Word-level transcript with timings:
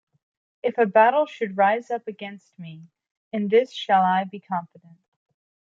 If 0.63 0.79
a 0.79 0.87
battle 0.87 1.27
should 1.27 1.57
rise 1.59 1.91
up 1.91 2.07
against 2.07 2.57
me, 2.57 2.87
in 3.31 3.49
this 3.49 3.71
shall 3.71 4.01
I 4.01 4.23
be 4.23 4.39
confident. 4.39 4.97